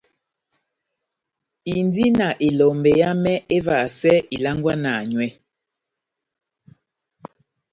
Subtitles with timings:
[1.75, 5.27] Indi na elombɛ yámɛ évahasɛ ilangwana nywɛ.